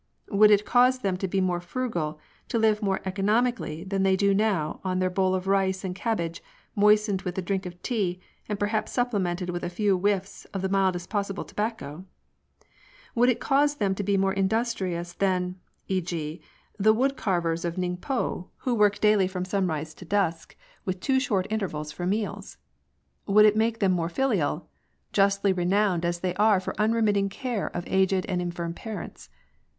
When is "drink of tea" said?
7.43-8.19